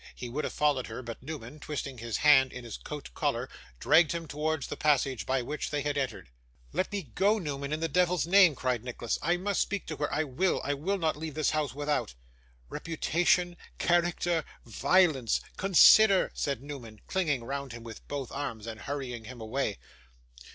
[0.15, 3.47] He would have followed her, but Newman, twisting his hand in his coat collar,
[3.79, 6.31] dragged him towards the passage by which they had entered.
[6.73, 9.19] 'Let me go, Newman, in the Devil's name!' cried Nicholas.
[9.21, 10.11] 'I must speak to her.
[10.11, 10.59] I will!
[10.63, 12.15] I will not leave this house without.'
[12.67, 19.39] 'Reputation character violence consider,' said Newman, clinging round him with both arms, and hurrying him
[19.39, 19.77] away.